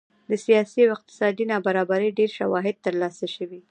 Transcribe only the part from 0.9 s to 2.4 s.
اقتصادي نابرابرۍ ډېر